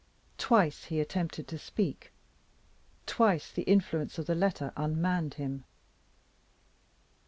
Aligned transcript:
Twice 0.39 0.85
he 0.85 0.99
attempted 0.99 1.47
to 1.49 1.59
speak. 1.59 2.11
Twice 3.05 3.51
the 3.51 3.61
influence 3.61 4.17
of 4.17 4.25
the 4.25 4.33
letter 4.33 4.73
unmanned 4.75 5.35
him. 5.35 5.63